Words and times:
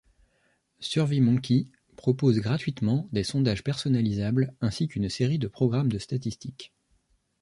SurveyMonkey 0.79 1.67
propose 1.95 2.39
gratuitement, 2.39 3.07
des 3.11 3.23
sondages 3.23 3.63
personnalisables, 3.63 4.55
ainsi 4.59 4.87
qu'une 4.87 5.09
série 5.09 5.37
de 5.37 5.47
programmes 5.47 5.89
de 5.91 5.99
statistiques. 5.99 6.73